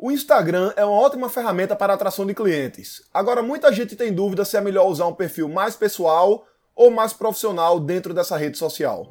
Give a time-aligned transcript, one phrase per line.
[0.00, 3.02] O Instagram é uma ótima ferramenta para atração de clientes.
[3.12, 7.12] Agora, muita gente tem dúvida se é melhor usar um perfil mais pessoal ou mais
[7.12, 9.08] profissional dentro dessa rede social.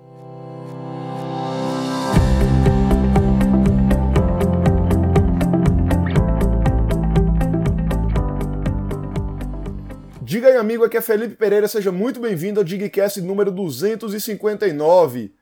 [10.22, 15.34] Diga aí, amigo, aqui é Felipe Pereira, seja muito bem-vindo ao Digcast número 259.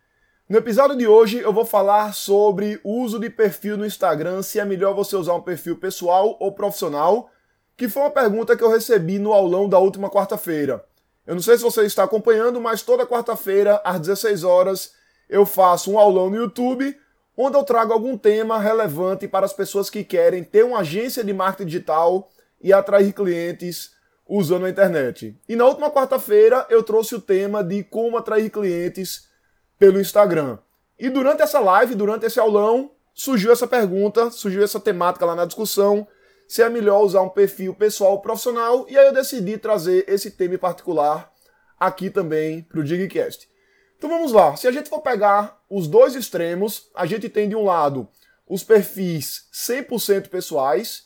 [0.47, 4.63] No episódio de hoje eu vou falar sobre uso de perfil no Instagram, se é
[4.63, 7.31] melhor você usar um perfil pessoal ou profissional,
[7.75, 10.85] que foi uma pergunta que eu recebi no aulão da última quarta-feira.
[11.25, 14.93] Eu não sei se você está acompanhando, mas toda quarta-feira, às 16 horas,
[15.27, 16.95] eu faço um aulão no YouTube,
[17.35, 21.33] onde eu trago algum tema relevante para as pessoas que querem ter uma agência de
[21.33, 22.29] marketing digital
[22.61, 23.95] e atrair clientes
[24.29, 25.35] usando a internet.
[25.49, 29.33] E na última quarta-feira eu trouxe o tema de como atrair clientes
[29.77, 30.57] pelo Instagram.
[30.97, 35.45] E durante essa live, durante esse aulão, surgiu essa pergunta, surgiu essa temática lá na
[35.45, 36.07] discussão,
[36.47, 40.31] se é melhor usar um perfil pessoal ou profissional, e aí eu decidi trazer esse
[40.31, 41.31] tema em particular
[41.79, 43.49] aqui também para o Digcast.
[43.97, 47.55] Então vamos lá, se a gente for pegar os dois extremos, a gente tem de
[47.55, 48.07] um lado
[48.47, 51.05] os perfis 100% pessoais,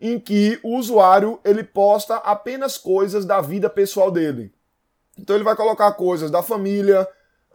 [0.00, 4.54] em que o usuário ele posta apenas coisas da vida pessoal dele.
[5.18, 7.08] Então ele vai colocar coisas da família,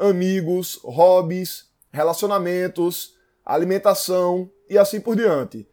[0.09, 5.67] amigos, hobbies, relacionamentos, alimentação e assim por diante.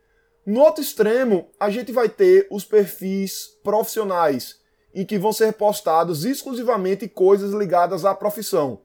[0.45, 4.57] No outro extremo, a gente vai ter os perfis profissionais,
[4.95, 8.81] em que vão ser postados exclusivamente coisas ligadas à profissão.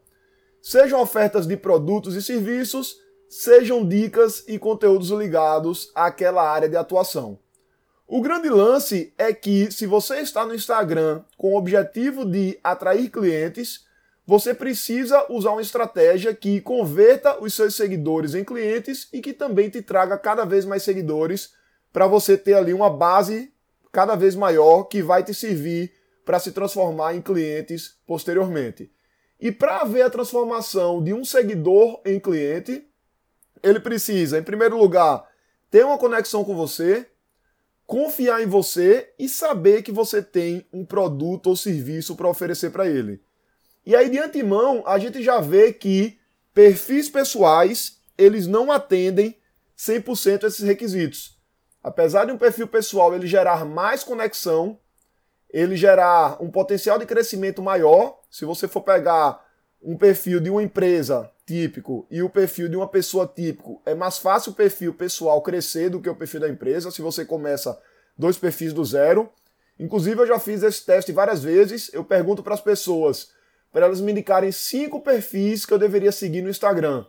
[0.62, 2.98] Sejam ofertas de produtos e serviços,
[3.30, 7.40] sejam dicas e conteúdos ligados àquela área de atuação.
[8.06, 13.10] O grande lance é que se você está no Instagram com o objetivo de atrair
[13.10, 13.86] clientes,
[14.26, 19.70] você precisa usar uma estratégia que converta os seus seguidores em clientes e que também
[19.70, 21.54] te traga cada vez mais seguidores
[21.92, 23.54] para você ter ali uma base
[23.92, 25.92] cada vez maior que vai te servir
[26.26, 28.92] para se transformar em clientes posteriormente.
[29.40, 32.88] E para haver a transformação de um seguidor em cliente,
[33.62, 35.28] ele precisa, em primeiro lugar,
[35.70, 37.06] ter uma conexão com você,
[37.86, 42.88] confiar em você e saber que você tem um produto ou serviço para oferecer para
[42.88, 43.22] ele.
[43.86, 46.18] E aí, de antemão, a gente já vê que
[46.54, 49.38] perfis pessoais, eles não atendem
[49.78, 51.38] 100% esses requisitos.
[51.84, 54.80] Apesar de um perfil pessoal ele gerar mais conexão,
[55.50, 59.46] ele gerar um potencial de crescimento maior, se você for pegar
[59.82, 64.18] um perfil de uma empresa típico e o perfil de uma pessoa típico, é mais
[64.18, 67.78] fácil o perfil pessoal crescer do que o perfil da empresa, se você começa
[68.18, 69.30] dois perfis do zero.
[69.78, 71.92] Inclusive, eu já fiz esse teste várias vezes.
[71.94, 73.32] Eu pergunto para as pessoas
[73.74, 77.06] para elas me indicarem cinco perfis que eu deveria seguir no Instagram.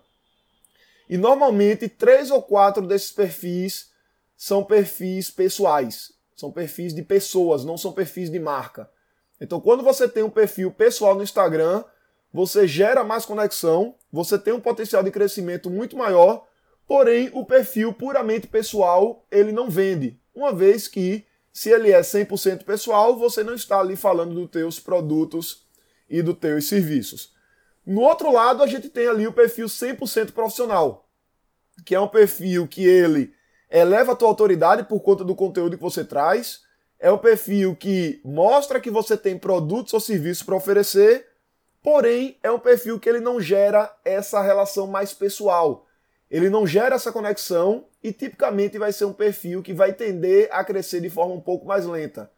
[1.09, 3.91] E normalmente três ou quatro desses perfis
[4.35, 8.91] são perfis pessoais, são perfis de pessoas, não são perfis de marca.
[9.39, 11.85] Então, quando você tem um perfil pessoal no Instagram,
[12.33, 16.47] você gera mais conexão, você tem um potencial de crescimento muito maior,
[16.87, 22.65] porém o perfil puramente pessoal, ele não vende, uma vez que se ele é 100%
[22.65, 25.64] pessoal, você não está ali falando dos teus produtos
[26.19, 27.33] e dos teus serviços.
[27.85, 31.09] No outro lado, a gente tem ali o perfil 100% profissional,
[31.85, 33.35] que é um perfil que ele
[33.69, 36.63] eleva a tua autoridade por conta do conteúdo que você traz,
[37.01, 41.27] é um perfil que mostra que você tem produtos ou serviços para oferecer,
[41.83, 45.87] porém é um perfil que ele não gera essa relação mais pessoal.
[46.31, 50.65] Ele não gera essa conexão e tipicamente vai ser um perfil que vai tender a
[50.65, 52.31] crescer de forma um pouco mais lenta.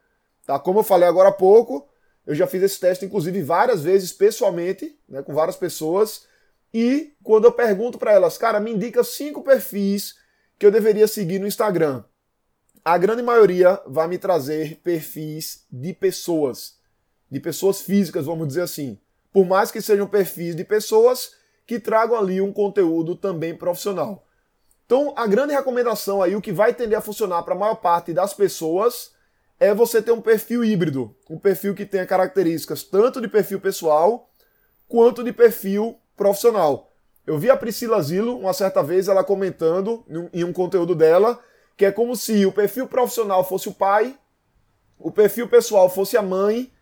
[0.46, 0.58] Tá?
[0.58, 1.86] Como eu falei agora há pouco,
[2.26, 6.26] eu já fiz esse teste, inclusive, várias vezes pessoalmente, né, com várias pessoas.
[6.74, 10.16] E quando eu pergunto para elas, cara, me indica cinco perfis
[10.58, 12.02] que eu deveria seguir no Instagram.
[12.84, 16.76] A grande maioria vai me trazer perfis de pessoas,
[17.30, 18.98] de pessoas físicas, vamos dizer assim.
[19.32, 21.32] Por mais que sejam perfis de pessoas
[21.66, 24.24] que tragam ali um conteúdo também profissional.
[24.84, 28.12] Então, a grande recomendação aí, o que vai tender a funcionar para a maior parte
[28.12, 29.10] das pessoas,
[29.58, 34.30] é você ter um perfil híbrido, um perfil que tenha características tanto de perfil pessoal
[34.88, 36.92] quanto de perfil profissional.
[37.26, 41.40] Eu vi a Priscila Zilo uma certa vez ela comentando em um conteúdo dela
[41.76, 44.16] que é como se o perfil profissional fosse o pai,
[44.98, 46.72] o perfil pessoal fosse a mãe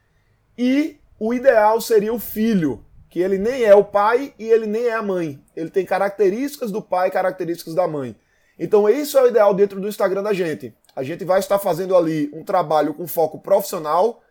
[0.57, 4.87] e o ideal seria o filho, que ele nem é o pai e ele nem
[4.87, 5.43] é a mãe.
[5.57, 8.15] Ele tem características do pai, características da mãe.
[8.59, 10.73] Então isso é o ideal dentro do Instagram da gente.
[10.95, 14.23] A gente vai estar fazendo ali um trabalho com foco profissional,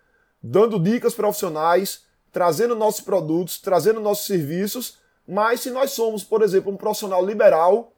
[0.42, 4.98] dando dicas profissionais, trazendo nossos produtos, trazendo nossos serviços.
[5.28, 7.94] Mas se nós somos, por exemplo, um profissional liberal,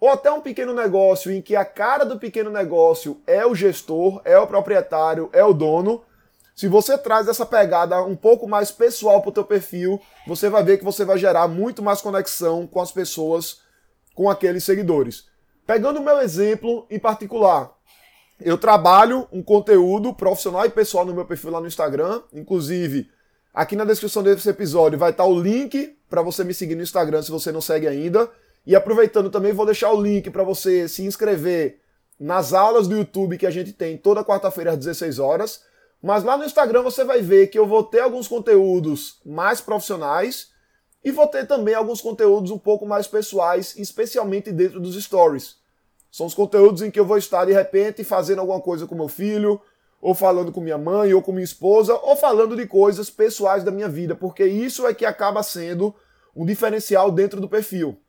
[0.00, 4.20] ou até um pequeno negócio em que a cara do pequeno negócio é o gestor,
[4.24, 6.02] é o proprietário, é o dono,
[6.58, 10.60] se você traz essa pegada um pouco mais pessoal para o teu perfil, você vai
[10.64, 13.60] ver que você vai gerar muito mais conexão com as pessoas,
[14.12, 15.26] com aqueles seguidores.
[15.64, 17.77] Pegando o meu exemplo em particular,
[18.40, 23.10] eu trabalho um conteúdo profissional e pessoal no meu perfil lá no Instagram, inclusive
[23.52, 27.22] aqui na descrição desse episódio vai estar o link para você me seguir no Instagram
[27.22, 28.30] se você não segue ainda.
[28.66, 31.80] E aproveitando também vou deixar o link para você se inscrever
[32.20, 35.62] nas aulas do YouTube que a gente tem toda quarta-feira às 16 horas.
[36.02, 40.50] Mas lá no Instagram você vai ver que eu vou ter alguns conteúdos mais profissionais
[41.04, 45.56] e vou ter também alguns conteúdos um pouco mais pessoais, especialmente dentro dos stories.
[46.10, 49.08] São os conteúdos em que eu vou estar de repente fazendo alguma coisa com meu
[49.08, 49.60] filho,
[50.00, 53.70] ou falando com minha mãe, ou com minha esposa, ou falando de coisas pessoais da
[53.70, 55.94] minha vida, porque isso é que acaba sendo
[56.34, 58.00] um diferencial dentro do perfil.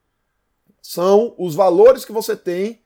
[0.82, 2.82] São os valores que você tem,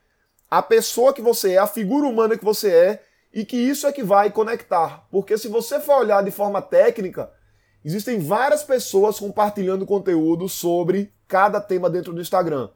[0.49, 3.91] a pessoa que você é, a figura humana que você é e que isso é
[3.91, 5.07] que vai conectar.
[5.11, 7.31] Porque se você for olhar de forma técnica,
[7.83, 12.69] existem várias pessoas compartilhando conteúdo sobre cada tema dentro do Instagram.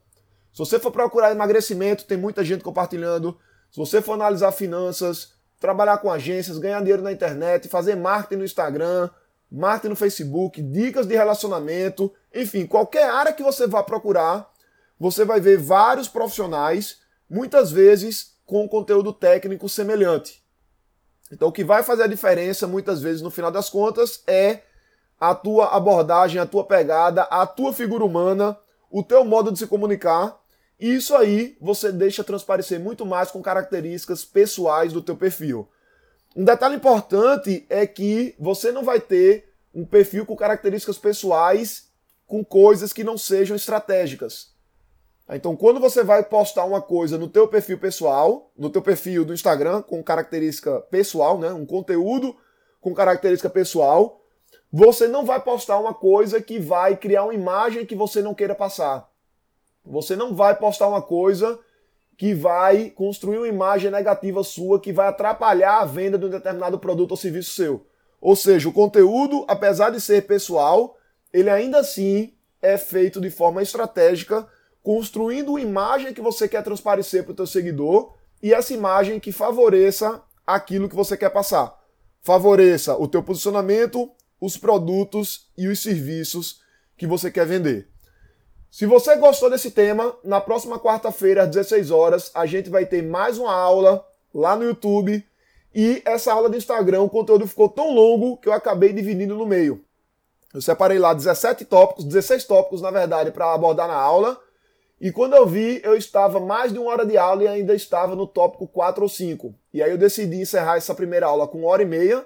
[0.58, 3.38] Se você for procurar emagrecimento, tem muita gente compartilhando.
[3.70, 8.44] Se você for analisar finanças, trabalhar com agências, ganhar dinheiro na internet, fazer marketing no
[8.44, 9.08] Instagram,
[9.52, 14.52] marketing no Facebook, dicas de relacionamento, enfim, qualquer área que você vá procurar,
[15.00, 20.44] você vai ver vários profissionais, muitas vezes com conteúdo técnico semelhante.
[21.32, 24.62] Então, o que vai fazer a diferença, muitas vezes, no final das contas, é
[25.20, 28.58] a tua abordagem, a tua pegada, a tua figura humana,
[28.90, 30.47] o teu modo de se comunicar.
[30.80, 35.68] Isso aí você deixa transparecer muito mais com características pessoais do teu perfil.
[36.36, 41.88] Um detalhe importante é que você não vai ter um perfil com características pessoais
[42.28, 44.56] com coisas que não sejam estratégicas.
[45.30, 49.34] Então, quando você vai postar uma coisa no teu perfil pessoal, no teu perfil do
[49.34, 52.36] Instagram com característica pessoal, né, um conteúdo
[52.80, 54.22] com característica pessoal,
[54.72, 58.56] você não vai postar uma coisa que vai criar uma imagem que você não queira
[58.56, 59.10] passar.
[59.90, 61.60] Você não vai postar uma coisa
[62.18, 66.80] que vai construir uma imagem negativa sua que vai atrapalhar a venda de um determinado
[66.80, 67.86] produto ou serviço seu.
[68.20, 70.98] Ou seja, o conteúdo, apesar de ser pessoal,
[71.32, 74.48] ele ainda assim é feito de forma estratégica
[74.82, 79.32] construindo uma imagem que você quer transparecer para o teu seguidor e essa imagem que
[79.32, 81.78] favoreça aquilo que você quer passar.
[82.22, 86.62] Favoreça o teu posicionamento, os produtos e os serviços
[86.98, 87.90] que você quer vender.
[88.78, 93.02] Se você gostou desse tema, na próxima quarta-feira às 16 horas, a gente vai ter
[93.02, 95.26] mais uma aula lá no YouTube.
[95.74, 99.48] E essa aula do Instagram, o conteúdo ficou tão longo que eu acabei dividindo no
[99.48, 99.84] meio.
[100.54, 104.40] Eu separei lá 17 tópicos, 16 tópicos na verdade, para abordar na aula.
[105.02, 108.16] E quando eu vi, eu estava mais de uma hora de aula e ainda estava
[108.16, 109.56] no tópico 4 ou 5.
[109.74, 112.20] E aí eu decidi encerrar essa primeira aula com uma hora e meia.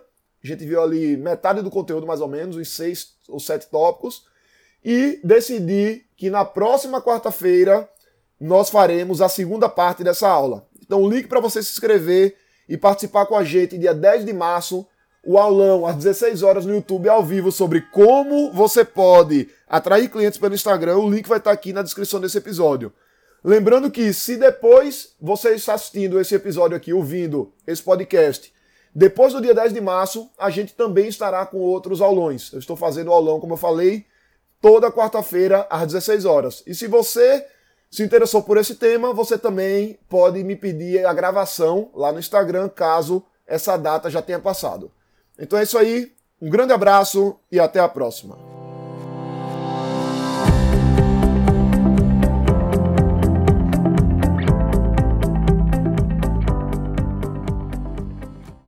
[0.44, 4.30] A gente viu ali metade do conteúdo, mais ou menos, os seis ou sete tópicos.
[4.84, 7.90] E decidi que na próxima quarta-feira
[8.40, 10.68] nós faremos a segunda parte dessa aula.
[10.82, 12.36] Então, o link para você se inscrever
[12.68, 14.88] e participar com a gente dia 10 de março
[15.24, 20.40] o aulão às 16 horas no YouTube ao vivo sobre como você pode atrair clientes
[20.40, 20.98] pelo Instagram.
[20.98, 22.92] O link vai estar aqui na descrição desse episódio.
[23.44, 28.52] Lembrando que se depois você está assistindo esse episódio aqui, ouvindo esse podcast,
[28.94, 32.52] depois do dia 10 de março, a gente também estará com outros aulões.
[32.52, 34.06] Eu estou fazendo aulão, como eu falei,
[34.62, 36.64] toda quarta-feira às 16 horas.
[36.68, 37.46] E se você
[37.90, 42.70] se interessou por esse tema, você também pode me pedir a gravação lá no Instagram,
[42.70, 44.92] caso essa data já tenha passado.
[45.38, 48.61] Então é isso aí, um grande abraço e até a próxima.